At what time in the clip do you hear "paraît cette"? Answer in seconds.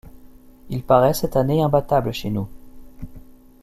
0.81-1.35